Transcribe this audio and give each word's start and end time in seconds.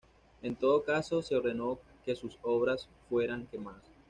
En 0.41 0.55
todo 0.55 0.83
caso, 0.83 1.21
se 1.21 1.35
ordenó 1.35 1.77
que 2.03 2.15
sus 2.15 2.39
obras 2.41 2.89
fueran 3.07 3.45
quemadas. 3.45 3.83